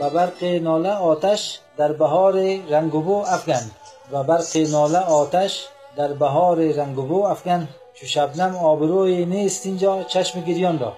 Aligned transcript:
و 0.00 0.10
برق 0.10 0.44
ناله 0.44 0.90
آتش 0.90 1.60
در 1.76 1.92
بهار 1.92 2.34
رنگ 2.70 2.94
و 2.94 3.00
بو 3.00 3.14
افگن 3.14 3.70
و 4.12 4.22
برق 4.22 4.56
ناله 4.56 4.98
آتش 4.98 5.66
در 5.96 6.12
بهار 6.12 6.56
رنگ 6.56 6.98
و 6.98 7.02
بو 7.02 7.24
افگن 7.24 7.68
چو 7.94 8.06
شبنم 8.06 8.56
آبروی 8.56 9.24
نیست 9.24 9.66
اینجا 9.66 10.02
چشم 10.02 10.40
گریان 10.40 10.78
را. 10.78 10.92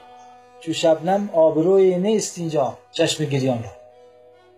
چو 0.60 0.72
شبنم 0.72 1.30
آبروی 1.32 1.98
نیست 1.98 2.38
اینجا 2.38 2.78
چشم 2.92 3.24
گریان 3.24 3.62
را. 3.62 3.70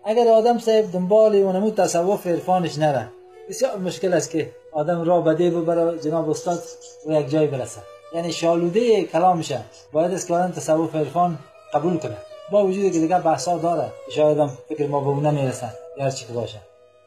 اگر 0.05 0.27
آدم 0.27 0.59
صاحب 0.59 0.91
دنبال 0.91 1.35
اونمو 1.35 1.71
تصوف 1.71 2.27
عرفانش 2.27 2.77
نره 2.77 3.09
بسیار 3.49 3.77
مشکل 3.77 4.13
است 4.13 4.31
که 4.31 4.51
آدم 4.71 5.03
را 5.03 5.21
بده 5.21 5.49
ببره. 5.49 5.99
جناب 5.99 6.29
استاد 6.29 6.59
و 7.07 7.11
یک 7.11 7.29
جای 7.29 7.47
برسه. 7.47 7.81
یعنی 8.15 8.31
شالوده 8.31 9.03
کلامشه. 9.03 9.61
باید 9.93 10.13
است 10.13 10.27
که 10.27 10.33
آدم 10.33 10.51
تصوف 10.51 10.95
عرفان 10.95 11.39
قبول 11.73 11.97
کنه 11.97 12.17
با 12.51 12.65
وجودی 12.65 12.91
که 12.91 12.99
دیگه 12.99 13.19
بحثا 13.19 13.57
داره 13.57 13.91
شاید 14.09 14.37
هم 14.37 14.57
فکر 14.69 14.87
ما 14.87 14.99
به 14.99 15.07
اون 15.07 15.25
نمی‌رسن 15.25 15.73
هر 16.01 16.09
چی 16.09 16.25
که 16.25 16.33
باشه. 16.33 16.57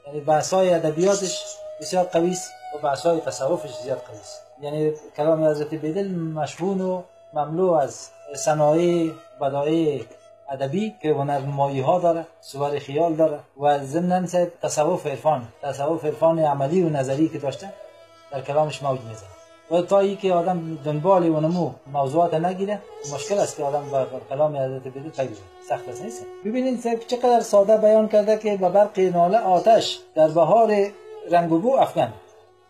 یعنی 0.07 0.21
بحثای 0.21 0.75
ادبیاتش 0.75 1.45
بسیار 1.81 2.05
قوی 2.05 2.31
است 2.31 2.51
و 2.75 2.79
بحثای 2.79 3.21
تصوفش 3.21 3.71
زیاد 3.83 3.99
قوی 3.99 4.21
است 4.21 4.43
یعنی 4.61 4.93
کلام 5.17 5.45
حضرت 5.45 5.75
بیدل 5.75 6.11
مشهون 6.11 6.81
و 6.81 7.03
مملو 7.35 7.73
از 7.73 8.09
صنایع 8.37 9.13
بدایع 9.41 10.05
ادبی 10.51 10.95
که 11.03 11.13
هنرنمایی 11.13 11.81
ها 11.81 11.99
داره 11.99 12.27
صور 12.41 12.79
خیال 12.79 13.15
داره 13.15 13.41
و 13.61 13.85
ضمن 13.85 14.27
تصوف 14.63 15.07
عرفان 15.07 15.49
تصوف 15.63 16.05
عرفان 16.05 16.39
عملی 16.39 16.83
و 16.83 16.89
نظری 16.89 17.29
که 17.29 17.39
داشته 17.39 17.73
در 18.31 18.41
کلامش 18.41 18.83
موج 18.83 19.01
می‌زنه 19.01 19.44
و 19.71 19.83
تا 19.83 19.99
ای 19.99 20.17
که 20.17 20.33
آدم 20.33 20.79
دنبال 20.85 21.27
اونمو 21.27 21.71
موضوعات 21.93 22.35
نگیره 22.35 22.83
مشکل 23.15 23.39
است 23.39 23.57
که 23.57 23.63
آدم 23.65 23.85
با 23.91 24.07
کلام 24.31 24.57
حضرت 24.57 24.83
بیدل 24.83 25.11
پیدا 25.11 25.35
سخت 25.69 25.89
است 25.89 26.03
نیست؟ 26.03 26.27
ببینید 26.45 27.07
چقدر 27.07 27.41
ساده 27.41 27.77
بیان 27.77 28.09
کرده 28.09 28.39
که 28.39 28.57
به 28.57 28.69
برق 28.69 28.99
ناله 28.99 29.39
آتش 29.39 30.01
در 30.15 30.29
بهار 30.29 30.77
رنگ 31.31 31.53
و 31.53 31.59
بو 31.59 31.77
افغان 31.77 32.13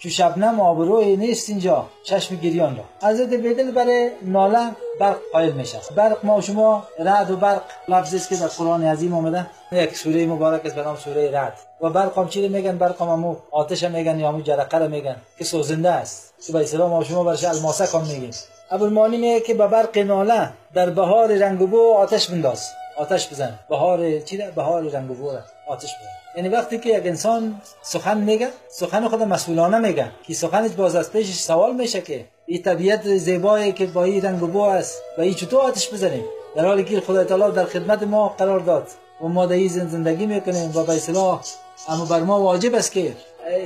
چو 0.05 0.11
شبنم 0.11 0.61
آبروی 0.61 1.17
نیست 1.17 1.49
اینجا. 1.49 1.87
چشم 2.03 2.37
گریان 2.37 2.77
را. 2.77 3.09
حضرت 3.09 3.29
بیدل 3.29 3.71
برای 3.71 4.11
ناله 4.23 4.71
برق 5.01 5.17
قائل 5.33 5.53
میشه 5.53 5.79
برق 5.97 6.19
ما 6.23 6.41
شما 6.41 6.85
رعد 6.99 7.31
و 7.31 7.37
برق 7.37 7.63
لفظی 7.89 8.17
است 8.17 8.29
که 8.29 8.37
در 8.37 8.47
قرآن 8.47 8.85
عظیم 8.85 9.15
آمده. 9.15 9.47
یک 9.73 9.97
سوره 9.97 10.27
مبارک 10.27 10.67
است 10.67 10.75
به 10.75 10.83
نام 10.83 10.97
سوره 10.97 11.31
رعد. 11.31 11.53
و 11.81 11.91
برق 11.91 12.19
هم 12.19 12.51
میگن؟ 12.51 12.79
برق 12.79 13.03
هم 13.03 13.09
همو 13.09 13.37
آتش 13.51 13.85
هم 13.85 13.91
میگن 13.91 14.19
یا 14.21 14.29
همو 14.29 14.41
جرقه 14.41 14.79
رو 14.79 14.89
میگن 14.89 15.17
که 15.39 15.45
سوزنده 15.45 15.91
است. 15.91 16.35
به 16.53 16.61
اسلام 16.61 16.91
ما 16.91 17.05
شما 17.05 17.25
برش 17.25 17.45
الماسک 17.45 17.95
هم 17.95 18.03
میگیم 18.03 18.31
ابوالمانی 18.71 19.17
میگه 19.17 19.41
که 19.41 19.55
به 19.55 19.67
برق 19.67 19.99
ناله 19.99 20.51
در 20.75 20.91
بهار 20.91 21.39
رنگ 21.39 21.63
و 21.63 21.67
بو 21.67 21.93
آتش 21.93 22.31
بنداز. 22.31 22.69
آتش 22.97 23.33
بزن. 23.33 23.59
بهار 23.71 24.21
چی 24.21 24.37
بهار 24.57 24.83
رنگ 24.83 25.09
بو 25.09 25.31
آتش 25.67 25.95
بزن 25.95 26.25
یعنی 26.37 26.49
وقتی 26.49 26.79
که 26.79 26.89
یک 26.89 27.07
انسان 27.07 27.61
سخن 27.83 28.19
میگه 28.19 28.49
سخن 28.69 29.09
خود 29.09 29.23
مسئولانه 29.23 29.79
میگه 29.79 30.11
که 30.27 30.35
سخنش 30.35 30.71
باز 30.71 30.97
از 30.97 31.13
پیشش 31.13 31.39
سوال 31.39 31.75
میشه 31.75 32.01
که 32.01 32.25
این 32.47 32.63
طبیعت 32.63 33.17
زیبایی 33.17 33.73
که 33.73 33.87
با 33.87 34.05
این 34.05 34.23
رنگ 34.23 34.43
و 34.43 34.47
بو 34.47 34.61
است 34.61 35.03
و 35.19 35.21
این 35.21 35.35
چطور 35.35 35.61
آتش 35.61 35.93
بزنیم؟ 35.93 36.25
در 36.57 36.67
حالی 36.67 36.85
که 36.85 37.01
خدای 37.01 37.25
تعالی 37.25 37.57
در 37.57 37.65
خدمت 37.65 38.03
ما 38.03 38.29
قرار 38.29 38.61
داد. 38.61 38.89
و 39.23 39.29
ما 39.29 39.47
در 39.47 39.57
این 39.57 39.69
زندگی 39.69 40.27
می‌کنیم 40.27 40.71
و 40.75 40.85
به 40.85 40.93
اصلاح 40.93 41.41
اما 41.89 42.05
بر 42.05 42.21
ما 42.21 42.41
واجب 42.41 42.75
است 42.75 42.93
که 42.93 43.13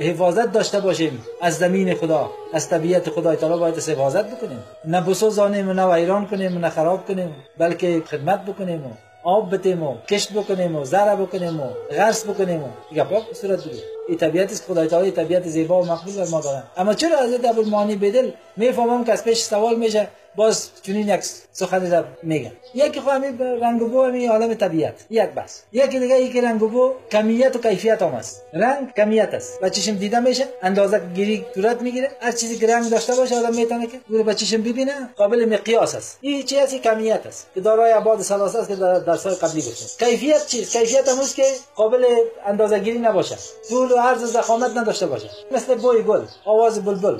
حفاظت 0.01 0.51
داشته 0.51 0.79
باشیم. 0.79 1.25
از 1.41 1.57
زمین 1.57 1.95
خدا 1.95 2.31
از 2.53 2.69
طبیعت 2.69 3.09
خدای 3.09 3.35
تعالی 3.35 3.59
باید 3.59 3.77
حفاظت 3.77 4.25
بکنیم. 4.25 4.63
نه 4.85 5.01
بسوزانیم 5.01 5.69
و 5.69 5.73
نه 5.73 5.85
ویران 5.85 6.27
کنیم 6.27 6.55
و 6.55 6.59
نه 6.59 6.69
خراب 6.69 7.07
کنیم 7.07 7.35
بلکه 7.57 8.03
خدمت 8.07 8.45
بکنیم. 8.45 8.97
آب 9.29 9.55
بتیم 9.55 9.83
و 9.83 9.95
کشت 10.09 10.33
بکنیم 10.33 10.75
و 10.75 10.85
زرع 10.85 11.15
بکنیم 11.15 11.59
و 11.59 11.67
غرس 11.91 12.25
بکنیم 12.25 12.63
و 12.63 12.67
به 13.03 13.33
صورت 13.33 13.63
دیگه. 13.63 13.83
این 14.07 14.17
طبیعت 14.17 14.51
است 14.51 14.65
خدای 14.67 14.87
تعالی 14.87 15.11
طبیعت 15.11 15.47
زیبا 15.47 15.81
و 15.81 15.85
مقبول 15.85 16.29
ما 16.29 16.41
اما 16.77 16.93
چرا 16.93 17.23
حضرت 17.23 17.45
ابوالمعانی 17.45 17.95
بدل؟ 17.95 18.31
می‌فهمم 18.57 19.05
که 19.05 19.11
از 19.11 19.23
پیش 19.23 19.41
سوال 19.41 19.75
میشه. 19.75 20.07
باز 20.35 20.69
چنین 20.81 21.09
یک 21.09 21.21
سخن 21.51 21.91
را 21.91 22.03
میگن 22.23 22.51
یکی 22.73 22.99
خو 22.99 23.09
همین 23.09 23.39
رنگ 23.39 23.79
بو 23.79 24.03
همین 24.03 24.31
عالم 24.31 24.53
طبیعت. 24.53 25.05
یک 25.09 25.29
بس. 25.29 25.63
یکی 25.71 25.99
دیگه 25.99 26.19
یکی 26.21 26.41
رنگ 26.41 26.59
بو 26.59 26.93
کمیت 27.11 27.55
و 27.55 27.59
کیفیت 27.59 28.01
هم 28.01 28.15
است. 28.15 28.41
رنگ 28.53 28.93
کمیت 28.93 29.33
است. 29.33 29.59
و 29.61 29.69
چشم 29.69 29.95
دیده 29.95 30.19
میشه 30.19 30.45
اندازه 30.61 30.99
گیری 31.15 31.45
صورت 31.55 31.81
می‌گیره. 31.81 32.11
هر 32.21 32.31
چیزی 32.31 32.57
که 32.57 32.67
رنگ 32.67 32.89
داشته 32.89 33.15
باشه 33.15 33.35
آدم 33.35 33.55
می‌تونه 33.55 33.87
که 33.87 33.99
رو 34.07 34.23
با 34.23 34.33
چشم 34.33 34.61
ببینه 34.61 35.09
قابل 35.15 35.45
مقیاس 35.45 35.95
است. 35.95 36.17
این 36.21 36.43
چی 36.43 36.59
هست 36.59 36.75
کمیت 36.75 37.27
است. 37.27 37.47
که 37.55 37.61
دارای 37.61 37.91
ابعاد 37.91 38.21
ثلاثه 38.21 38.59
است 38.59 38.67
که 38.67 38.75
در 38.75 38.99
درس‌های 38.99 39.35
قبلی 39.35 39.61
گفتیم 39.61 39.87
کیفیت 40.07 40.47
چیز 40.47 40.69
کیفیت 40.69 41.07
هم 41.07 41.19
است 41.19 41.35
که 41.35 41.43
قابل 41.75 42.05
اندازه 42.45 42.79
گیری 42.79 42.99
نباشه. 42.99 43.37
طول 43.69 43.91
و 43.91 43.97
عرض 43.97 44.35
و 44.35 44.57
نداشته 44.57 45.07
باشه. 45.07 45.29
مثل 45.51 45.75
بوی 45.75 46.01
گل 46.01 46.21
آواز 46.45 46.85
بلبل. 46.85 47.19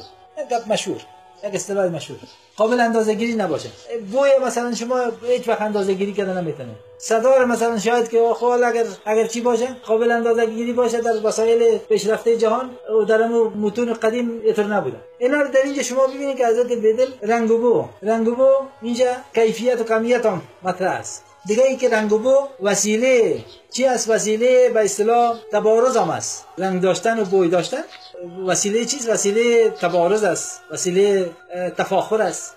گپ 0.51 0.71
مشهور. 0.71 1.01
یک 1.43 1.55
اصطلاح 1.55 1.87
مشهور. 1.87 2.19
قابل 2.55 2.79
اندازه 2.79 3.13
گیری 3.13 3.35
نباشه. 3.35 3.69
بوی 4.11 4.29
مثلا 4.45 4.75
شما 4.75 4.97
هیچ 5.27 5.47
وقت 5.47 5.61
اندازه 5.61 5.93
گیری 5.93 6.13
کردن 6.13 6.37
نمی‌تونه 6.41 6.69
صدا 6.97 7.45
مثلا 7.45 7.79
شاید 7.79 8.09
که 8.09 8.19
خب 8.35 8.45
اگر 8.45 8.85
اگر 9.05 9.27
چی 9.27 9.41
باشه؟ 9.41 9.67
قابل 9.85 10.11
اندازه 10.11 10.45
گیری 10.45 10.73
باشه 10.73 11.01
در 11.01 11.27
وسایل 11.27 11.77
پیشرفته 11.77 12.37
جهان 12.37 12.69
و 13.01 13.03
در 13.03 13.27
متون 13.27 13.93
قدیم 13.93 14.41
اینطور 14.43 14.65
نبوده. 14.65 14.97
اینا 15.17 15.41
رو 15.41 15.47
در 15.51 15.61
اینجا 15.63 15.83
شما 15.83 16.07
ببینید 16.07 16.37
که 16.37 16.47
حضرت 16.47 16.71
بدل 16.71 17.07
رنگ 17.21 17.49
بو. 17.49 17.85
رنگ 18.01 18.35
بو 18.35 18.49
اینجا 18.81 19.11
کیفیت 19.35 19.81
و 19.81 19.83
کمیت 19.83 20.25
هم 20.25 20.41
مطرح 20.63 20.91
است. 20.91 21.23
دیگه 21.47 21.63
ای 21.63 21.75
که 21.77 21.89
رنگ 21.89 22.09
بو 22.09 22.35
وسیله. 22.61 23.43
چی 23.71 23.85
است 23.85 24.09
وسیله؟ 24.09 24.69
به 24.69 24.83
اصطلاح 24.85 25.37
تبارز 25.51 25.97
هم 25.97 26.09
است 26.09 26.45
رنگ 26.57 26.81
داشتن 26.81 27.19
و 27.19 27.25
بوی 27.25 27.49
داشتن. 27.49 27.81
وسیله 28.47 28.85
چیز؟ 28.85 29.09
وسیله 29.09 29.69
تبارز 29.69 30.23
است. 30.23 30.61
وسیله 30.71 31.29
تفاخر 31.77 32.21
است. 32.21 32.55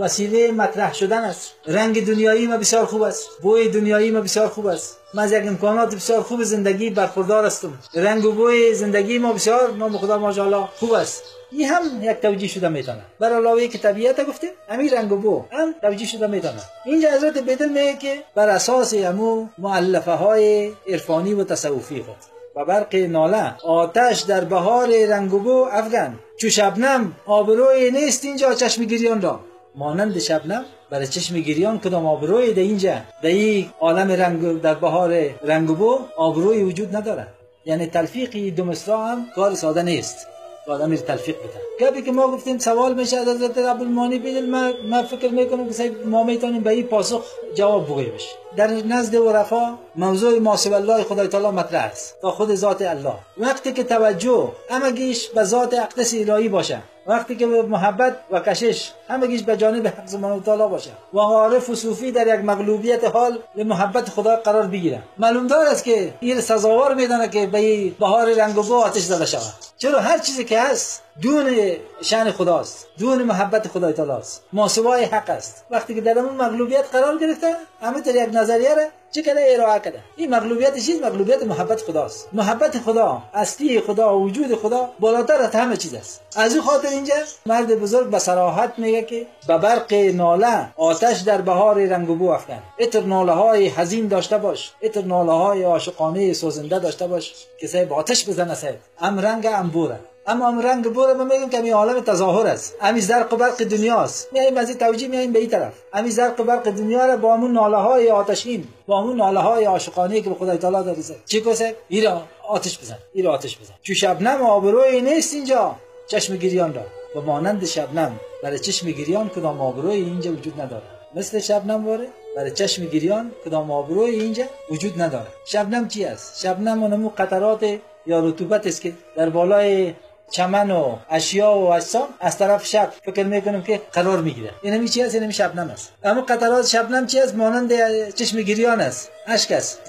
وسیله 0.00 0.52
مطرح 0.52 0.94
شدن 0.94 1.24
است. 1.24 1.52
رنگ 1.66 2.06
دنیایی 2.06 2.46
ما 2.46 2.56
بسیار 2.56 2.84
خوب 2.84 3.02
است. 3.02 3.28
بوی 3.42 3.68
دنیایی 3.68 4.10
ما 4.10 4.20
بسیار 4.20 4.48
خوب 4.48 4.66
است. 4.66 4.98
من 5.14 5.22
از 5.22 5.32
یک 5.32 5.46
امکانات 5.46 5.94
بسیار 5.94 6.22
خوب 6.22 6.42
زندگی 6.42 6.90
برخوردار 6.90 7.46
هستم. 7.46 7.78
رنگ 7.94 8.24
و 8.24 8.32
بوی 8.32 8.74
زندگی 8.74 9.18
ما 9.18 9.32
بسیار 9.32 9.72
نام 9.72 9.98
خدا 9.98 10.18
ماشاءالله 10.18 10.68
خوب 10.78 10.92
است. 10.92 11.22
این 11.52 11.68
هم 11.68 11.82
یک 12.02 12.20
توجیه 12.20 12.48
شده 12.48 12.68
می‌تونه. 12.68 13.02
بر 13.20 13.32
علاوه 13.32 13.66
که 13.66 13.78
طبیعت 13.78 14.26
گفتیم 14.26 14.50
همین 14.68 14.90
رنگ 14.90 15.12
و 15.12 15.16
بو 15.16 15.44
هم 15.50 15.74
توجیه 15.82 16.06
شده 16.06 16.26
می‌تونه. 16.26 16.62
اینجا 16.84 17.10
حضرت 17.10 17.38
بدل 17.38 17.68
میگه 17.68 17.96
که 17.96 18.22
بر 18.34 18.48
اساس 18.48 18.94
امو 18.96 19.46
مؤلفه 19.58 20.12
های 20.26 20.72
عرفانی 20.88 21.34
و 21.34 21.44
تصوفی 21.44 22.02
خود 22.02 22.16
و 22.56 22.64
برق 22.64 22.94
ناله 22.94 23.54
آتش 23.64 24.20
در 24.20 24.44
بهار 24.44 24.88
رنگ 25.08 25.34
و 25.34 25.38
بو 25.38 25.68
افغان. 25.72 26.18
چو 26.40 26.48
شبنم 26.48 27.12
آبروی 27.26 27.90
نیست 27.90 28.24
اینجا 28.24 28.54
چشم 28.54 28.84
گریان 28.84 29.22
را. 29.22 29.40
مانند 29.74 30.18
شبنم 30.18 30.64
برای 30.90 31.06
چشم 31.06 31.40
گریان 31.40 31.78
کدام 31.78 32.06
آبروی 32.06 32.52
در 32.52 32.62
اینجا؟ 32.62 32.94
در 33.22 33.28
این 33.28 33.70
عالم 33.80 34.10
رنگ 34.12 34.60
در 34.60 34.74
بهار 34.74 35.10
رنگ 35.44 35.70
و 35.70 35.74
بو 35.74 35.98
آبروی 36.16 36.62
وجود 36.62 36.96
نداره 36.96 37.26
یعنی 37.64 37.86
تلفیق 37.86 38.54
دو 38.54 38.64
هم 38.88 39.26
کار 39.34 39.54
ساده 39.54 39.82
نیست. 39.82 40.35
آدم 40.68 40.90
رو 40.90 40.96
تلفیق 40.96 41.36
بده 41.36 41.60
گپی 41.80 42.02
که 42.02 42.12
ما 42.12 42.28
گفتیم 42.28 42.58
سوال 42.58 42.94
میشه 42.94 43.16
از 43.16 43.28
حضرت 43.28 43.58
عبدالمانی 43.58 44.18
بیدل 44.18 44.46
ما, 44.50 44.72
ما 44.88 45.02
فکر 45.02 45.28
می‌کنم 45.28 45.70
که 45.70 45.92
ما 46.04 46.24
می‌تونیم 46.24 46.62
به 46.62 46.70
این 46.70 46.86
پاسخ 46.86 47.24
جواب 47.54 47.84
بگویمش 47.84 48.34
در 48.56 48.66
نزد 48.66 49.16
عرفا 49.16 49.78
موضوع 49.96 50.38
ماسب 50.38 50.72
الله 50.72 51.02
خدای 51.02 51.28
تعالی 51.28 51.56
مطرح 51.56 51.84
است. 51.84 52.20
تا 52.22 52.30
خود 52.30 52.54
ذات 52.54 52.82
الله. 52.82 53.14
وقتی 53.38 53.72
که 53.72 53.84
توجه 53.84 54.48
همگیش 54.70 55.28
به 55.28 55.44
ذات 55.44 55.74
اقدس 55.74 56.14
الهی 56.14 56.48
باشه. 56.48 56.82
وقتی 57.06 57.36
که 57.36 57.46
محبت 57.46 58.16
و 58.30 58.40
کشش 58.40 58.92
همگیش 59.08 59.42
به 59.42 59.56
جانب 59.56 59.86
حق 59.86 60.06
سبحانه 60.06 60.42
تعالی 60.42 60.68
باشه. 60.70 60.90
و 61.14 61.18
عارف 61.18 61.70
و 61.70 61.74
صوفی 61.74 62.12
در 62.12 62.26
یک 62.26 62.44
مغلوبیت 62.44 63.04
حال 63.04 63.38
به 63.54 63.64
محبت 63.64 64.08
خدا 64.08 64.36
قرار 64.36 64.66
بگیره. 64.66 65.02
معلوم 65.18 65.46
دار 65.46 65.66
است 65.66 65.84
که 65.84 66.14
این 66.20 66.40
سزاوار 66.40 66.94
میدانه 66.94 67.28
که 67.28 67.46
به 67.46 67.90
بهار 67.90 68.34
رنگ 68.34 68.58
و 68.58 68.62
بو 68.62 68.74
آتش 68.74 69.02
زده 69.02 69.26
شود. 69.26 69.54
چرا 69.78 70.00
هر 70.00 70.18
چیزی 70.18 70.44
که 70.44 70.60
هست 70.60 71.02
دون 71.22 71.76
شان 72.02 72.32
خداست 72.32 72.86
دون 72.98 73.22
محبت 73.22 73.68
خدای 73.68 73.92
تعالی 73.92 74.10
است 74.10 74.42
ماسوای 74.52 75.04
حق 75.04 75.30
است. 75.30 75.64
وقتی 75.70 75.94
که 75.94 76.00
در 76.00 76.18
اون 76.18 76.34
مغلوبیت 76.34 76.84
قرار 76.92 77.18
گرفته 77.18 77.54
همه 77.80 78.00
در 78.00 78.14
یک 78.14 78.28
نظریه 78.32 78.74
را 78.74 78.82
چه 79.10 79.22
کرده؟ 79.22 79.46
ارائه 79.48 79.80
کرده. 79.80 79.98
این 80.16 80.34
مغلوبیت 80.34 80.78
چیز 80.78 81.02
مغلوبیت 81.02 81.42
محبت 81.42 81.82
خداست. 81.82 82.28
محبت 82.32 82.78
خدا 82.78 83.22
اصلی 83.34 83.80
خدا 83.80 84.18
وجود 84.18 84.54
خدا 84.54 84.90
بالاتر 85.00 85.34
از 85.34 85.54
همه 85.54 85.76
چیز 85.76 85.94
است. 85.94 86.20
از 86.36 86.54
این 86.54 86.62
خاطر 86.62 86.88
اینجا 86.88 87.14
مرد 87.46 87.80
بزرگ 87.80 88.10
به 88.10 88.18
صراحت 88.18 88.72
میگه 88.78 89.02
که 89.02 89.26
به 89.48 89.58
برق 89.58 89.94
ناله 89.94 90.68
آتش 90.76 91.20
در 91.20 91.40
بهار 91.40 91.86
رنگ 91.86 92.10
و 92.10 92.14
بو 92.14 92.30
افکن. 92.30 92.62
اتر 92.78 93.00
ناله 93.00 93.32
های 93.32 93.68
حزین 93.68 94.08
داشته 94.08 94.38
باش. 94.38 94.72
اتر 94.82 95.02
ناله 95.02 95.32
های 95.32 95.62
عاشقانه 95.62 96.32
سوزنده 96.32 96.78
داشته 96.78 97.06
باش 97.06 97.34
که 97.60 97.66
سه 97.66 97.88
آتش 97.90 98.28
بزنه 98.28 98.54
سه 98.54 98.78
ام 99.00 99.18
رنگ 99.18 99.46
ام 99.46 99.68
بوره 99.68 100.00
اما 100.26 100.48
هم 100.48 100.60
رنگ 100.60 100.84
بو 100.92 101.06
رو 101.06 101.24
میگیم 101.24 101.48
که 101.48 101.60
این 101.60 101.72
عالم 101.72 102.00
تظاهر 102.00 102.46
است. 102.46 102.74
همین 102.80 103.02
زرق 103.02 103.32
و 103.32 103.36
برق 103.36 103.64
دنیاست. 103.64 104.28
میایم 104.32 104.56
از 104.56 104.68
این 104.68 104.78
توجیه 104.78 105.08
میایم 105.08 105.32
به 105.32 105.38
این 105.38 105.50
طرف. 105.50 105.74
همین 105.92 106.10
زرق 106.10 106.40
و 106.40 106.44
برق 106.44 106.70
دنیا 106.70 107.06
رو 107.06 107.18
با 107.18 107.34
همون 107.34 107.52
ناله 107.52 107.76
های 107.76 108.10
آتشین 108.10 108.64
با 108.86 109.00
همون 109.00 109.16
ناله 109.16 109.40
های 109.40 109.64
عاشقانه 109.64 110.20
که 110.20 110.28
به 110.30 110.34
خدای 110.34 110.58
تعالی 110.58 110.84
داری 110.84 111.02
زد. 111.02 111.16
چی 111.26 111.40
کوسه 111.40 111.74
ایرا 111.88 112.22
آتش 112.48 112.78
بزن. 112.78 112.98
ایرا 113.12 113.32
آتش 113.32 113.58
بزن. 113.58 113.74
چو 113.82 113.94
شبنم 113.94 114.42
آبروی 114.42 115.00
نیست 115.00 115.34
اینجا. 115.34 115.76
چشم 116.06 116.36
گریان 116.36 116.74
را. 116.74 116.82
و 117.16 117.20
مانند 117.20 117.64
شبنم 117.64 118.20
برای 118.42 118.58
چشم 118.58 118.90
گریان 118.90 119.28
کدام 119.28 119.60
آبروی 119.60 119.96
اینجا 119.96 120.32
وجود 120.32 120.60
نداره 120.60 120.82
مثل 121.14 121.38
شبنم 121.38 121.84
باره 121.84 122.08
برای 122.36 122.50
چشم 122.50 122.84
گریان 122.84 123.30
کدام 123.44 123.70
آبروی 123.70 124.20
اینجا 124.20 124.44
وجود 124.70 125.02
نداره 125.02 125.26
شبنم 125.44 125.88
چی 125.88 126.04
است؟ 126.04 126.42
شبنم 126.42 126.82
اونمو 126.82 127.08
قطرات 127.08 127.78
یا 128.06 128.20
رطوبت 128.20 128.66
است 128.66 128.80
که 128.82 128.92
در 129.16 129.30
بالای 129.30 129.94
چمن 130.30 130.70
و 130.70 130.96
اشیا 131.10 131.52
و 131.52 131.72
اجسام 131.72 132.08
از 132.20 132.38
طرف 132.38 132.66
شب. 132.66 132.92
فکر 133.06 133.24
می‌کنم 133.24 133.62
که 133.62 133.80
قرار 133.92 134.18
می‌گیره. 134.18 134.50
این 134.62 134.74
همی 134.74 134.88
چی 134.88 135.02
است 135.02 135.14
این 135.14 135.24
همی 135.24 135.32
شبنم 135.32 135.70
است. 135.70 135.92
اما 136.04 136.20
قطرات 136.20 136.66
شبنم 136.66 137.06
چی 137.06 137.20
است؟ 137.20 137.34
مانند 137.34 137.72
چشم 138.14 138.40
گریان 138.40 138.80
است. 138.80 139.10
اشک 139.26 139.52
است. 139.52 139.80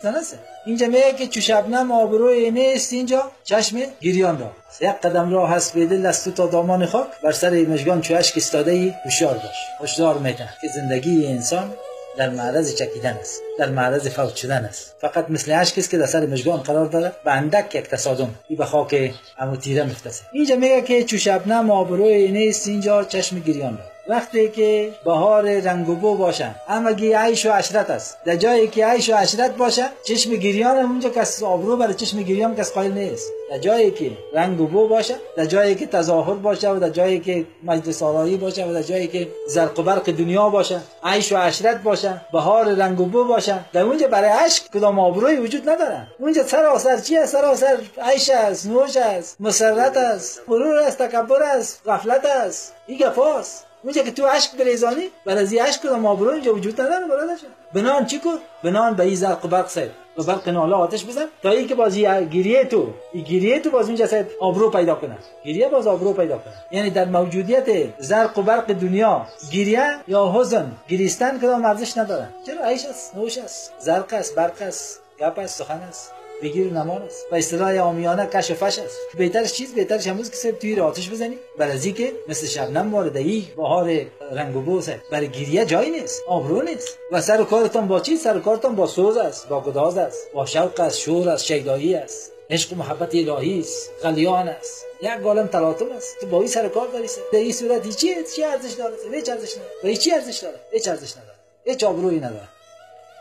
اینجا 0.66 0.88
میگه 0.88 1.14
که 1.14 1.28
چو 1.28 1.42
شبنم 1.42 1.92
آبروی 1.92 2.52
نیست 2.52 2.94
اینجا 2.94 3.32
چشم 3.44 3.78
گریان 4.02 4.40
را. 4.40 4.52
یک 4.82 4.90
قدم 4.90 5.32
راه 5.34 5.50
هست 5.50 5.74
به 5.74 5.86
دل 5.86 6.06
از 6.06 6.24
تو 6.24 6.32
تا 6.32 6.48
دامان 6.48 6.86
خاک. 6.86 7.08
بر 7.24 7.32
سر 7.32 7.50
مشگان 7.50 8.02
چو 8.02 8.16
اشک 8.16 8.38
استاده 8.38 8.72
ای 8.72 8.94
هوشیار 9.06 9.34
باش. 9.34 9.58
هشدار 9.82 10.18
میده 10.18 10.50
که 10.62 10.68
زندگی 10.68 11.28
انسان 11.28 11.74
در 12.18 12.30
معرض 12.30 12.76
چکیدن 12.76 13.14
است 13.14 13.42
در 13.60 13.70
معرض 13.70 14.08
فوت 14.08 14.36
شدن 14.36 14.66
است. 14.66 14.96
فقط 15.02 15.30
مثل 15.30 15.52
اشک 15.52 15.78
است 15.78 15.90
که 15.90 15.98
در 15.98 16.06
سر 16.06 16.26
مژگان 16.26 16.60
قرار 16.60 16.86
داره 16.86 17.12
به 17.26 17.32
اندک 17.32 17.76
یک 17.76 17.90
تصادم 17.90 18.36
این 18.48 18.58
به 18.58 18.66
خاک 18.66 19.14
امو 19.40 19.56
تیره 19.56 19.84
میفتسه 19.84 20.24
اینجا 20.32 20.56
میگه 20.56 20.82
که 20.82 21.04
چو 21.04 21.18
شبنم 21.18 21.72
آبروی 21.72 22.32
نیست 22.32 22.68
اینجا 22.68 23.04
چشم 23.04 23.40
گریان 23.40 23.80
وقتی 24.10 24.50
که 24.50 24.94
بهار 25.06 25.60
رنگ 25.60 25.90
و 25.90 25.96
بو 25.96 26.16
باشن. 26.16 26.56
اما 26.68 26.92
گی 26.92 27.14
عیش 27.14 27.46
و 27.46 27.52
عشرت 27.52 27.90
است. 27.90 28.18
در 28.26 28.36
جایی 28.36 28.68
که 28.68 28.88
عیش 28.88 29.10
و 29.10 29.16
عشرت 29.16 29.58
باشه 29.58 29.86
چشم 30.04 30.36
گریان 30.36 30.78
اونجا 30.78 31.10
کس 31.10 31.44
آبرو 31.44 31.78
برای 31.78 31.94
چشم 31.94 32.22
گریان 32.22 32.56
کس 32.56 32.74
قائل 32.74 32.92
نیست. 32.92 33.32
در 33.50 33.58
جایی 33.58 33.92
که 33.92 34.12
رنگ 34.34 34.62
و 34.62 34.68
بو 34.68 34.88
باشه 34.88 35.16
در 35.36 35.46
جایی 35.46 35.76
که 35.76 35.88
تظاهر 35.88 36.34
باشه 36.34 36.70
و 36.70 36.80
در 36.80 36.90
جایی 36.90 37.20
که 37.20 37.46
مجلس 37.64 38.04
آرایی 38.04 38.38
باشه 38.38 38.66
و 38.66 38.74
در 38.74 38.82
جایی 38.82 39.08
که 39.08 39.28
زرق 39.48 39.80
و 39.80 39.84
برق 39.84 40.12
دنیا 40.12 40.50
باشه 40.50 40.80
عیش 41.04 41.32
و 41.32 41.38
عشرت 41.38 41.84
باشه 41.84 42.22
بهار 42.34 42.66
رنگ 42.66 43.00
و 43.00 43.06
بو 43.06 43.24
باشه 43.24 43.60
در 43.74 43.82
اونجا 43.82 44.08
برای 44.08 44.30
عشق 44.30 44.64
کدام 44.74 45.00
آبروی 45.00 45.36
وجود 45.36 45.70
نداره. 45.70 46.08
اونجا 46.20 46.44
سراسر 46.44 46.98
چی 46.98 47.18
است 47.18 47.32
سراسر 47.32 47.78
عیش 48.02 48.30
است 48.30 48.66
نوش 48.66 48.98
است 48.98 49.38
مسرت 49.40 49.98
است 49.98 50.42
غرور 50.48 50.78
است 50.78 50.98
تکبر 50.98 51.44
است 51.44 51.82
غفلت 51.86 52.26
است. 52.26 52.74
این 52.88 53.00
گفاست. 53.00 53.68
اونجا 53.88 54.04
که 54.04 54.12
تو 54.12 54.26
عشق 54.26 54.58
بریزانی 54.58 55.10
بر 55.26 55.38
از 55.38 55.54
عشق 55.54 55.82
کدام 55.82 56.06
آبرو 56.06 56.30
اینجا 56.30 56.56
وجود 56.56 56.82
نداره 56.82 57.08
برادرشون 57.08 57.50
بنان 57.74 58.06
چی 58.06 58.20
کن 58.20 58.38
بنان 58.64 58.96
به 58.96 59.04
این 59.04 59.16
زرق 59.16 59.46
و 59.46 59.48
برق 59.48 59.68
سید. 59.68 59.92
و 60.18 60.24
برق 60.24 60.50
ناله 60.50 60.76
آتش 60.76 61.06
بزن. 61.06 61.26
تا 61.44 61.50
این 61.52 61.68
که 61.68 61.76
بازی 61.76 62.02
گریه 62.02 62.66
تو 62.66 62.88
این 63.14 63.24
گریه 63.24 63.60
تو 63.60 63.70
باز 63.70 63.88
اینجا 63.88 64.08
سید 64.08 64.26
آبرو 64.40 64.70
پیدا 64.70 64.96
کنه. 64.96 65.18
گریه 65.46 65.70
باز 65.70 65.88
آبرو 65.88 66.14
پیدا 66.14 66.38
کنه. 66.38 66.54
یعنی 66.72 66.90
در 66.90 67.06
موجودیت 67.06 67.68
زرق 68.00 68.38
و 68.38 68.42
برق 68.42 68.74
دنیا 68.74 69.28
گریه 69.52 69.88
یا 70.08 70.32
حزن 70.36 70.72
گریستن 70.88 71.40
کدام 71.40 71.66
ارزش 71.66 71.98
نداره 71.98 72.30
چرا؟ 72.46 72.66
عیش 72.66 72.86
است 72.86 73.16
نوش 73.16 73.38
است 73.38 73.74
زرق 73.80 74.14
است 74.14 74.36
برق 74.36 74.62
است 74.62 75.02
گپ 75.20 75.40
است 75.40 75.58
سخن 75.58 75.80
است. 75.90 76.12
بگیر 76.42 76.78
است 76.78 77.26
و 77.32 77.36
اصطلاح 77.36 77.78
آمیانه 77.78 78.26
کش 78.26 78.52
فش 78.52 78.80
است. 78.80 78.98
بهترش 79.18 79.54
چیز؟ 79.54 79.76
بهترش 79.76 80.08
همون 80.08 80.24
که 80.24 80.36
صرف 80.36 80.58
توی 80.58 80.80
آتش 80.80 81.10
بزنی 81.10 81.38
برای 81.58 81.74
از 81.74 81.88
که 81.88 82.14
مثل 82.28 82.48
شبنم 82.48 82.94
وارد 82.94 83.18
ای 83.18 83.48
بهار 83.56 84.06
رنگ 84.32 84.56
و 84.56 84.62
بوس 84.62 84.90
برای 85.12 85.30
گریه 85.30 85.66
جای 85.66 85.90
نیست. 85.90 86.24
آبرو 86.28 86.62
نیست. 86.62 86.98
و 87.12 87.22
سر 87.22 87.42
و 87.42 87.46
کارتان 87.46 87.88
با 87.88 88.00
چی 88.00 88.18
سر 88.18 88.38
و 88.38 88.40
کارتان 88.40 88.76
با 88.76 88.88
سوز 88.88 89.18
است. 89.18 89.50
با 89.50 89.62
گداز 89.62 89.98
است. 89.98 90.32
با 90.34 90.46
شوق 90.46 90.80
است. 90.80 91.00
شور 91.00 91.30
است. 91.30 91.46
شیدایی 91.46 91.96
است. 91.96 92.32
عشق 92.50 92.74
و 92.74 92.76
محبت 92.76 93.16
الهی 93.16 93.60
است. 93.60 93.92
غلیان 94.04 94.48
است. 94.48 94.86
یک 95.02 95.20
گالم 95.24 95.48
تلاطم 95.48 95.92
است. 95.92 96.20
تو 96.20 96.28
با 96.28 96.38
این 96.38 96.48
سر 96.48 96.70
کار 96.70 96.88
داری 96.88 97.08
در 97.34 97.40
این 97.40 97.54
صورت 97.54 97.86
هیچ 97.86 97.98
چی 98.36 98.44
ارزش 98.44 98.74
داره 98.74 98.94
ارزش 99.30 99.58
نداره. 99.58 99.90
هیچ 99.90 100.10
ارزش 100.14 100.38
داره 100.38 100.60
هیچ 100.72 100.88
ارزش 100.88 101.18
نداره. 101.18 101.38
هیچ 101.66 101.84
آبرویی 101.84 102.20
نداره. 102.20 102.57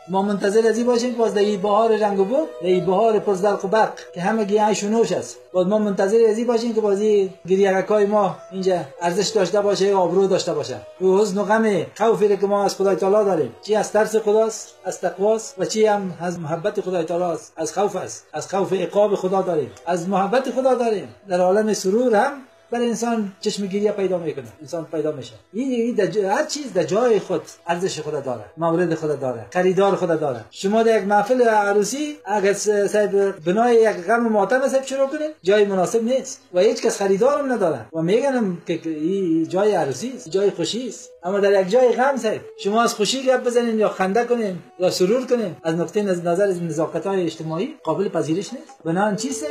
ما 0.09 0.21
منتظر 0.21 0.67
از 0.67 0.77
این 0.77 0.87
باشیم 0.87 1.13
باز 1.13 1.33
در 1.33 1.57
بهار 1.57 1.97
رنگ 1.97 2.19
و 2.19 2.25
بو 2.25 2.47
در 2.63 2.85
بهار 2.85 3.19
پرزرق 3.19 3.65
و 3.65 3.67
برق 3.67 3.93
که 4.13 4.21
همه 4.21 4.43
گیاهش 4.43 4.83
نوش 4.83 5.11
است. 5.11 5.37
باز 5.53 5.67
ما 5.67 5.77
منتظر 5.77 6.17
از 6.29 6.37
این 6.37 6.47
باشیم 6.47 6.73
که 6.73 6.81
بازی 6.81 7.33
گریهکای 7.47 8.05
ما 8.05 8.35
اینجا 8.51 8.79
ارزش 9.01 9.27
داشته 9.27 9.61
باشه 9.61 9.93
آبرو 9.93 10.27
داشته 10.27 10.53
باشه. 10.53 10.77
و 11.01 11.05
حزن 11.05 11.37
و 11.37 11.43
غم 11.43 11.85
خوفی 11.95 12.37
که 12.37 12.47
ما 12.47 12.63
از 12.63 12.75
خدای 12.75 12.95
تعالی 12.95 13.25
داریم. 13.25 13.55
چی 13.61 13.75
از 13.75 13.91
ترس 13.91 14.15
خداست؟ 14.15 14.73
از 14.85 15.01
تقواست. 15.01 15.55
و 15.57 15.65
چی 15.65 15.85
هم 15.85 16.17
از 16.21 16.39
محبت 16.39 16.81
خدای 16.81 17.03
تعالی 17.03 17.23
است 17.23 17.53
از 17.55 17.73
خوف 17.73 17.95
است. 17.95 18.25
از 18.33 18.47
خوف 18.55 18.73
عقاب 18.73 19.15
خدا 19.15 19.41
داریم. 19.41 19.71
از 19.85 20.09
محبت 20.09 20.51
خدا 20.51 20.75
داریم. 20.75 21.15
در 21.29 21.41
عالم 21.41 21.73
سرور 21.73 22.15
هم 22.15 22.33
برای 22.71 22.87
انسان 22.87 23.31
چشمگیری 23.41 23.91
پیدا 23.91 24.17
می‌کنه. 24.17 24.45
انسان 24.61 24.85
پیدا 24.85 25.11
میشه. 25.11 25.33
این 25.53 25.99
هر 26.25 26.45
چیز 26.45 26.73
در 26.73 26.83
جای 26.83 27.19
خود 27.19 27.41
ارزش 27.67 27.99
خود 27.99 28.23
داره 28.23 28.45
مورد 28.57 28.95
خود 28.95 29.19
داره 29.19 29.45
خریدار 29.53 29.95
خود 29.95 30.19
داره. 30.19 30.45
شما 30.51 30.83
در 30.83 30.97
یک 30.97 31.07
محفل 31.07 31.41
عروسی 31.41 32.15
اگر 32.25 32.53
صاحب 32.53 33.43
بنای 33.45 33.75
یک 33.75 34.05
غم 34.07 34.27
ماتم 34.27 34.67
صاحب 34.67 34.83
شروع 34.83 35.07
کنید 35.07 35.31
جای 35.43 35.65
مناسب 35.65 36.03
نیست 36.03 36.41
و 36.53 36.59
هیچ 36.59 36.81
کس 36.81 36.97
خریدارم 37.01 37.51
نداره. 37.53 37.85
و 37.93 38.01
میگنم 38.01 38.57
که 38.67 38.79
این 38.85 39.47
جای 39.47 39.71
عروسی 39.71 40.13
است 40.15 40.29
جای 40.29 40.51
خوشی 40.51 40.87
است. 40.87 41.09
اما 41.23 41.39
در 41.39 41.61
یک 41.61 41.69
جای 41.69 41.91
غم 41.91 42.17
صاحب 42.17 42.41
شما 42.63 42.83
از 42.83 42.93
خوشی 42.93 43.23
گپ 43.23 43.43
بزنین 43.43 43.79
یا 43.79 43.89
خنده 43.89 44.23
کنین 44.23 44.55
یا 44.79 44.89
سرور 44.89 45.25
کنین 45.25 45.55
از 45.63 45.75
نقطه 45.75 46.01
نظر 46.01 46.47
نزاکت 46.47 47.07
های 47.07 47.23
اجتماعی 47.23 47.75
قابل 47.83 48.09
پذیرش 48.09 48.53
نیست. 48.53 48.83
بنان 48.85 49.15
چیز 49.15 49.43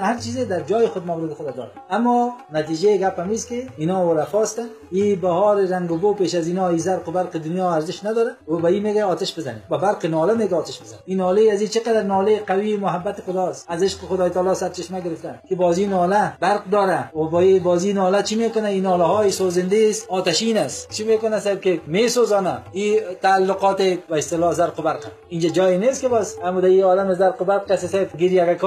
هر 0.00 0.18
چیز 0.18 0.38
در 0.38 0.60
جای 0.60 0.86
خود 0.86 1.06
مورد 1.06 1.32
خود 1.32 1.56
داره. 1.56 1.70
اما 1.90 2.36
نتیجه 2.62 2.96
گپ 2.96 3.20
هم 3.20 3.36
که 3.48 3.66
اینا 3.76 4.06
و 4.06 4.14
رفاستن 4.14 4.66
این 4.92 5.20
بهار 5.20 5.66
رنگ 5.66 5.90
و 5.92 5.96
بو 5.96 6.14
پیش 6.14 6.34
از 6.34 6.46
اینا 6.46 6.68
ای 6.68 6.78
زرق 6.78 7.08
و 7.08 7.12
برق 7.12 7.38
دنیا 7.38 7.70
ارزش 7.74 8.04
نداره. 8.04 8.30
و 8.48 8.56
به 8.56 8.64
این 8.64 8.82
میگه 8.82 9.04
آتش 9.04 9.38
بزنید 9.38 9.68
با 9.68 9.78
برق 9.78 10.06
ناله 10.06 10.34
میگه 10.34 10.56
آتش 10.56 10.82
بزن 10.82 10.96
این 11.04 11.18
ناله 11.18 11.52
از 11.52 11.60
این 11.60 11.70
چقدر 11.70 12.02
ناله 12.02 12.42
قوی 12.46 12.76
محبت 12.76 13.20
خداست. 13.20 13.66
از 13.68 13.82
عشق 13.82 13.98
خدای 13.98 14.30
تعالی 14.30 14.54
سرچشمه 14.54 15.00
گرفتن. 15.00 15.40
که 15.48 15.54
بازی 15.54 15.86
ناله 15.86 16.32
برق 16.40 16.70
داره. 16.70 17.10
و 17.16 17.24
با 17.24 17.42
بازی 17.64 17.92
ناله 17.92 18.22
چی 18.22 18.36
می‌کنه؟ 18.36 18.68
این 18.68 18.82
ناله 18.82 19.04
های 19.04 19.30
سوزنده 19.30 19.86
است. 19.90 20.06
آتشین 20.08 20.58
است. 20.58 20.90
چی 20.90 21.04
می‌کنه 21.04 21.40
سب 21.40 21.60
که 21.60 21.80
میسوزانه. 21.86 22.58
این 22.72 23.00
تعلقات 23.22 23.82
و 24.10 24.14
اصطلاح 24.14 24.54
زرق 24.54 24.80
و 24.80 24.82
برق. 24.82 25.04
اینجا 25.28 25.48
جایی 25.48 25.78
نیست 25.78 26.00
که 26.00 26.08
باز 26.08 26.36
در 26.38 26.64
این 26.64 26.84
عالم 26.84 27.14
زرق 27.14 27.42
و 27.42 27.44
برق 27.44 27.72
کسی 27.72 28.06
گریه 28.18 28.58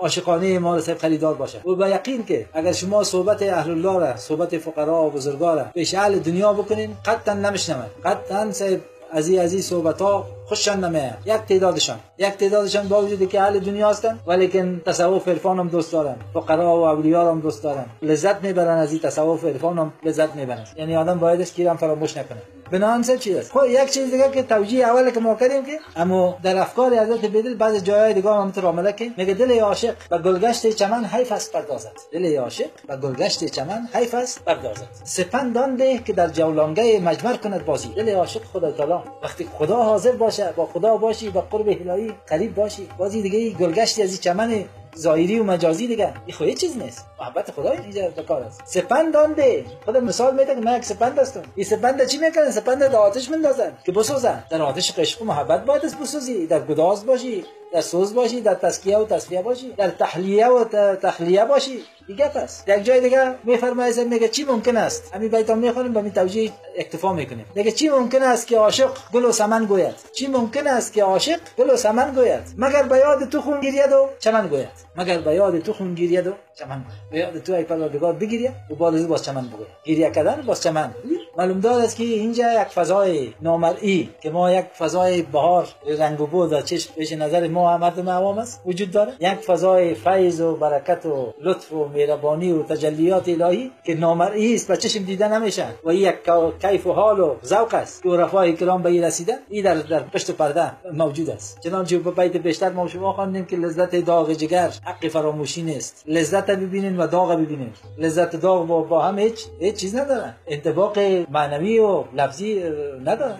عاشقانه 0.00 0.58
ما 0.58 0.76
رو 0.76 0.82
خریدار 1.00 1.34
باشه. 1.34 1.58
و 1.66 1.74
با 1.74 1.88
یقین 1.88 2.24
که 2.24 2.46
اگر 2.52 2.72
شما 2.72 3.04
صحبت 3.04 3.41
اهل 3.42 3.70
الله 3.70 3.98
را 3.98 4.16
صحبت 4.16 4.58
فقرا 4.58 5.06
و 5.06 5.10
بزرگا 5.10 5.54
را 5.54 5.64
پیش 5.74 5.94
اهل 5.94 6.18
دنیا 6.18 6.52
بکنین. 6.52 6.96
قطعا 7.04 7.34
نمیشنون 7.34 7.86
قطعا 8.04 8.52
صاحب 8.52 8.80
از 9.12 9.28
این 9.28 9.40
از 9.40 9.54
صحبت 9.54 10.02
ها 10.02 10.26
خوششان 10.52 10.84
نمیاد 10.84 11.18
یک 11.24 11.42
تعدادشان 11.48 11.98
یک 12.18 12.34
تعدادشان 12.36 12.88
با 12.88 13.02
وجودی 13.02 13.26
که 13.26 13.40
اهل 13.40 13.58
دنیا 13.58 13.90
هستن 13.90 14.18
ولیکن 14.26 14.80
تصوف 14.86 15.28
عرفان 15.28 15.58
هم 15.58 15.68
دوست 15.68 15.92
دارن 15.92 16.16
فقرا 16.34 16.76
و 16.76 16.84
اولیا 16.84 17.30
هم 17.30 17.40
دوست 17.40 17.62
دارن 17.62 17.84
لذت 18.02 18.44
می‌برن 18.44 18.78
از 18.78 18.92
این 18.92 19.00
تصوف 19.00 19.44
عرفان 19.44 19.78
هم 19.78 19.92
لذت 20.04 20.34
می‌برن 20.34 20.64
یعنی 20.76 20.96
آدم 20.96 21.18
بایدش 21.18 21.52
کیرم 21.52 21.76
فراموش 21.76 22.16
نکنه 22.16 22.42
بنان 22.72 23.02
سه 23.02 23.18
چیز 23.18 23.50
خب 23.50 23.60
یک 23.68 23.90
چیز 23.90 24.10
دیگه 24.10 24.30
که 24.30 24.42
توجیه 24.42 24.86
اول 24.86 25.10
که 25.10 25.20
ما 25.20 25.34
کردیم 25.34 25.64
که 25.64 25.78
اما 25.96 26.38
در 26.42 26.56
افکار 26.56 26.94
حضرت 26.94 27.24
بدل 27.26 27.54
بعض 27.54 27.84
جای 27.84 28.14
دیگه 28.14 28.30
هم 28.30 28.50
تو 28.50 28.66
آمده 28.66 28.92
که 28.92 29.10
میگه 29.16 29.34
دل 29.34 29.60
عاشق 29.60 29.94
و 30.10 30.18
گلگشت 30.18 30.66
چمن 30.70 31.04
حیف 31.04 31.32
است 31.32 31.52
پردازد 31.52 31.92
دل 32.12 32.36
عاشق 32.38 32.70
و 32.88 32.96
گلگشت 32.96 33.44
چمن 33.44 33.88
حیف 33.94 34.14
است 34.14 34.44
پردازد 34.44 34.88
سپندان 35.04 35.76
ده 35.76 35.98
که 35.98 36.12
در 36.12 36.28
جولانگه 36.28 37.00
مجمر 37.00 37.36
کند 37.36 37.64
بازی 37.64 37.88
دل 37.88 38.14
عاشق 38.14 38.42
خدا 38.52 38.70
تعالی 38.70 38.94
وقتی 39.22 39.48
خدا 39.58 39.82
حاضر 39.82 40.12
باشه 40.12 40.41
با 40.56 40.66
خدا 40.66 40.96
باشی 40.96 41.30
با 41.30 41.40
قرب 41.40 41.68
الهی 41.68 42.14
قریب 42.26 42.54
باشی. 42.54 42.88
بازی 42.98 43.22
دیگه 43.22 43.50
گلگشتی 43.50 44.02
از 44.02 44.20
چمن 44.20 44.64
ظاهری 44.98 45.40
و 45.40 45.44
مجازی 45.44 45.86
دیگه. 45.86 46.14
این 46.26 46.36
خود 46.36 46.54
چیز 46.54 46.76
نیست. 46.76 47.06
محبت 47.20 47.50
خدا 47.50 47.70
اینجا 47.70 48.10
کار 48.10 48.42
است. 48.42 48.62
سپند 48.64 49.14
دانه 49.14 49.64
خود 49.84 49.96
مثال 49.96 50.34
میده 50.34 50.54
که 50.54 50.60
من 50.60 50.76
یک 50.76 50.84
سپند 50.84 51.18
هستم. 51.18 51.42
این 51.54 51.66
سپند 51.66 52.06
چی 52.06 52.18
می‌کنه 52.18 52.50
سپند 52.50 52.78
در 52.78 52.96
آتش 52.96 53.30
مندازن 53.30 53.72
که 53.84 53.92
بسوزن. 53.92 54.44
در 54.50 54.62
آتش 54.62 54.98
عشق 54.98 55.22
و 55.22 55.24
محبت 55.24 55.64
باید 55.64 55.82
بسوزی. 55.82 56.46
در 56.46 56.60
گداز 56.60 57.06
باشی. 57.06 57.44
در 57.72 57.80
سوز 57.80 58.14
باشی 58.14 58.40
در 58.40 58.54
تزکیه 58.54 58.98
و 58.98 59.04
تصفیه 59.04 59.42
باشی 59.42 59.72
در 59.76 59.88
تحلیه 59.88 60.46
و 60.46 60.64
تخلیه 60.94 61.44
باشی 61.44 61.82
دیگه 62.06 62.28
پس. 62.28 62.64
یک 62.66 62.84
جای 62.84 63.00
دیگه 63.00 63.34
میفرماید 63.44 64.00
میگه 64.00 64.28
چی 64.28 64.44
ممکن 64.44 64.76
است؟ 64.76 65.14
همین 65.14 65.28
بیت 65.28 65.50
هم 65.50 65.58
می‌خونیم 65.58 65.92
به 65.92 66.02
می 66.02 66.10
توجیه 66.10 66.50
اکتفا 66.78 67.12
می‌کنیم. 67.12 67.46
میگه 67.54 67.70
چی 67.70 67.88
ممکن 67.88 68.22
است 68.22 68.46
که 68.46 68.58
عاشق 68.58 68.90
گل 69.12 69.24
و 69.24 69.32
سمن 69.32 69.64
گوید؟ 69.64 69.94
چی 70.12 70.26
ممکن 70.26 70.66
است 70.66 70.92
که 70.92 71.04
عاشق 71.04 71.38
گل 71.58 71.70
و 71.70 71.76
سمن 71.76 72.14
گوید؟ 72.14 72.42
مگر 72.58 72.82
به 72.82 72.96
یاد 72.96 73.28
تو 73.28 73.40
خون 73.40 73.60
گیرید 73.60 73.92
و 73.92 74.08
چمن 74.18 74.48
گوید؟ 74.48 74.68
مگر 74.96 75.18
به 75.18 75.34
یاد 75.34 75.58
تو 75.58 75.72
خون 75.72 75.94
گیرید 75.94 76.26
و 76.26 76.34
چمن 76.54 76.84
به 77.10 77.18
یاد 77.18 77.38
تو 77.38 77.52
ای 77.52 77.64
پروردگار 77.64 78.12
بگیرید 78.12 78.52
و 78.70 78.74
باز 78.74 79.08
باز 79.08 79.24
چمن 79.24 79.48
بگوید 79.48 79.68
گریه 79.84 80.10
کردن 80.10 80.42
باز 80.46 80.62
چمن. 80.62 80.94
معلوم 81.38 81.60
دار 81.60 81.80
است 81.80 81.96
که 81.96 82.04
اینجا 82.04 82.52
یک 82.52 82.68
فضای 82.68 83.32
نامرئی 83.42 84.10
که 84.20 84.30
ما 84.30 84.52
یک 84.52 84.64
فضای 84.78 85.22
بهار 85.22 85.68
رنگ 85.98 86.20
و 86.20 86.26
بود 86.26 86.52
و 86.52 86.60
چشم 86.60 86.94
پیش 86.94 87.12
نظر 87.12 87.48
ما 87.48 87.78
مردم 87.78 88.08
عوام 88.08 88.38
است 88.38 88.62
وجود 88.66 88.90
داره 88.90 89.12
یک 89.20 89.34
فضای 89.34 89.94
فیض 89.94 90.40
و 90.40 90.56
برکت 90.56 91.06
و 91.06 91.34
لطف 91.42 91.72
و 91.72 91.88
مهربانی 91.88 92.52
و 92.52 92.62
تجلیات 92.62 93.28
الهی 93.28 93.70
که 93.84 93.94
نامرئی 93.94 94.54
است 94.54 94.70
و 94.70 94.76
چشم 94.76 95.04
دیده 95.04 95.28
نمیشه 95.28 95.66
و 95.84 95.94
یک 95.94 96.14
کیف 96.60 96.86
و 96.86 96.92
حال 96.92 97.20
و 97.20 97.34
ذوق 97.44 97.74
است 97.74 98.02
که 98.02 98.08
رفای 98.08 98.52
کرام 98.52 98.82
به 98.82 98.90
این 98.90 99.04
رسیدن. 99.04 99.36
این 99.48 99.64
در, 99.64 99.74
در 99.74 100.00
پشت 100.00 100.30
پرده 100.30 100.72
موجود 100.92 101.30
است. 101.30 101.60
چنانچه 101.60 101.98
به 101.98 102.10
بیت 102.10 102.36
بیشتر 102.36 102.70
ما 102.70 102.88
شما 102.88 103.12
خواندیم 103.12 103.44
که 103.44 103.56
لذت 103.56 103.96
داغ 103.96 104.32
جگر 104.32 104.70
حق 104.84 105.08
فراموشی 105.08 105.62
نیست. 105.62 106.04
لذت 106.06 106.50
ببینین 106.50 106.96
و 106.96 107.06
داغ 107.06 107.32
ببینین. 107.32 107.72
لذت 107.98 108.36
داغ 108.36 108.66
با, 108.66 108.82
با 108.82 109.02
هم 109.02 109.18
هیچ 109.18 109.46
هیچ 109.60 109.74
چیز 109.74 109.96
ندارن. 109.96 110.34
انطباق 110.46 110.98
معنوی 111.30 111.78
و 111.78 112.04
لفظی 112.14 112.62
ندارن. 113.04 113.38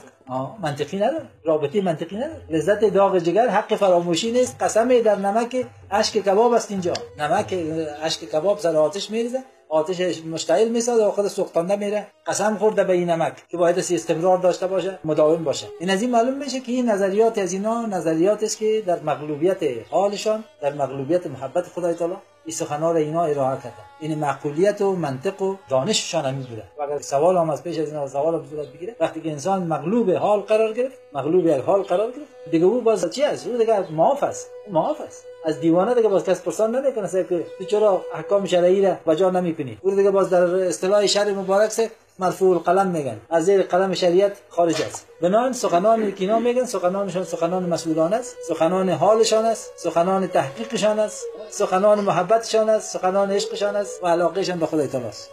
منطقی 0.62 0.96
نداره 0.96 1.24
رابطی 1.44 1.80
منطقی 1.80 2.16
نداره 2.16 2.40
لذت 2.50 2.84
داغ 2.84 3.18
جگر 3.18 3.48
حق 3.48 3.74
فراموشی 3.74 4.32
نیست. 4.32 4.56
قسم 4.62 5.00
در 5.00 5.16
نمک 5.16 5.66
اشک 5.90 6.18
کباب 6.18 6.52
است 6.52 6.70
اینجا. 6.70 6.92
نمک 7.18 7.54
اشک 8.02 8.24
کباب 8.24 8.58
سر 8.58 8.76
آتش 8.76 9.10
میریزه. 9.10 9.38
آتش 9.68 10.24
مشتعل 10.24 10.68
می‌سازه 10.68 11.04
و 11.04 11.10
خود 11.10 11.28
سوختنده 11.28 11.76
میره 11.76 12.06
قسم 12.26 12.56
خورده 12.56 12.84
به 12.84 12.92
این 12.92 13.10
نمک 13.10 13.48
که 13.48 13.56
باید 13.56 13.78
استمرار 13.78 14.38
داشته 14.38 14.66
باشه 14.66 14.98
مداوم 15.04 15.44
باشه. 15.44 15.66
این 15.80 15.90
از 15.90 16.02
این 16.02 16.10
معلوم 16.10 16.34
میشه 16.34 16.60
که 16.60 16.72
این 16.72 16.90
نظریات 16.90 17.38
از 17.38 17.52
اینا 17.52 17.86
نظریات 17.86 18.56
که 18.58 18.82
در 18.86 19.00
مغلوبیت 19.00 19.58
حالشان 19.90 20.44
در 20.62 20.72
مغلوبیت 20.72 21.26
محبت 21.26 21.64
خدای 21.66 21.94
تعالی 21.94 22.14
این 22.44 22.54
سخنان 22.54 22.96
اینا 22.96 23.22
ارائه 23.24 23.56
کرده 23.56 23.76
این 24.00 24.18
معقولیت 24.18 24.80
و 24.80 24.96
منطق 24.96 25.42
و 25.42 25.56
دانششان 25.68 26.24
همین 26.24 26.42
بوده 26.42 26.62
و 26.78 26.82
اگر 26.82 26.98
سوال 26.98 27.36
هم 27.36 27.50
از 27.50 27.62
پیش 27.62 27.78
از 27.78 27.88
اینا 27.88 28.08
سوال 28.08 28.34
هم 28.34 28.44
صورت 28.50 28.68
بگیره 28.68 28.96
وقتی 29.00 29.20
که 29.20 29.30
انسان 29.30 29.62
مغلوب 29.62 30.10
حال 30.10 30.40
قرار 30.40 30.72
گرفت 30.72 30.98
مغلوب 31.12 31.46
یک 31.46 31.64
حال 31.64 31.82
قرار 31.82 32.10
گرفت 32.10 32.50
دیگه 32.50 32.64
او 32.64 32.80
باز 32.80 33.10
چی 33.10 33.24
است 33.24 33.46
او 33.46 33.56
دیگه 33.56 33.92
معاف 33.92 34.22
است. 34.22 34.50
معاف 34.70 35.00
است. 35.00 35.24
از 35.44 35.60
دیوانه 35.60 35.94
دیگه 35.94 36.08
باز 36.08 36.24
کس 36.24 36.42
پرسان 36.42 36.76
نمی‌کنه 36.76 37.24
که 37.24 37.44
تو 37.58 37.64
چرا 37.64 38.02
احکام 38.14 38.44
شرعی 38.46 38.82
را 38.82 38.96
بجا 39.06 39.30
نمی‌کنی؟ 39.30 39.78
او 39.82 39.90
دیگه 39.90 40.10
باز 40.10 40.30
در 40.30 40.42
اصطلاح 40.42 41.06
شرع 41.06 41.32
مبارک 41.32 41.70
سه 41.70 41.90
مرفوع 42.22 42.50
القلم 42.56 42.86
میگن. 42.86 43.18
از 43.30 43.44
زیر 43.44 43.62
قلم 43.62 43.94
شریعت 43.94 44.32
خارج 44.48 44.82
است. 44.82 45.06
بنابراین 45.20 45.52
سخنان 45.52 46.10
کینا 46.10 46.38
میگن. 46.38 46.64
سخنانشان 46.64 47.24
سخنان 47.24 47.62
مسئولان 47.74 48.12
است. 48.14 48.36
سخنان 48.48 48.88
حالشان 48.88 49.44
است. 49.44 49.72
سخنان 49.76 50.26
تحقیقشان 50.26 50.98
است. 50.98 51.24
سخنان 51.50 52.00
محبتشان 52.00 52.68
است. 52.68 52.92
سخنان 52.92 53.30
عشقشان 53.30 53.76
است. 53.76 54.02
و 54.02 54.06
علاقهشان 54.06 54.58
به 54.58 54.66
خدای 54.66 54.88
است 55.08 55.30